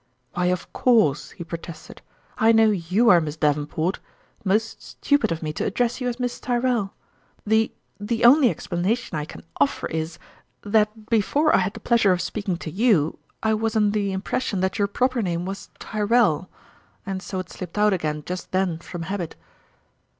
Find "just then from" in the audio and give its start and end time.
18.25-19.03